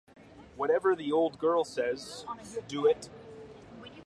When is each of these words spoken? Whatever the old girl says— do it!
Whatever 0.55 0.95
the 0.95 1.11
old 1.11 1.37
girl 1.37 1.63
says— 1.63 2.25
do 2.67 2.87
it! 2.87 3.07